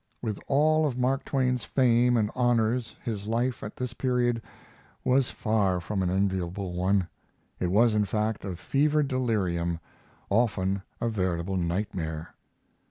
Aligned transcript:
With 0.19 0.39
all 0.47 0.87
of 0.87 0.97
Mark 0.97 1.23
Twain's 1.23 1.63
fame 1.63 2.17
and 2.17 2.31
honors 2.33 2.95
his 3.03 3.27
life 3.27 3.61
at 3.61 3.75
this 3.75 3.93
period 3.93 4.41
was 5.03 5.29
far 5.29 5.79
from 5.79 6.01
an 6.01 6.09
enviable 6.09 6.73
one. 6.73 7.07
It 7.59 7.69
was, 7.69 7.93
in 7.93 8.05
fact, 8.05 8.43
a 8.43 8.55
fevered 8.55 9.07
delirium, 9.07 9.79
often 10.31 10.81
a 10.99 11.07
veritable 11.07 11.55
nightmare. 11.57 12.33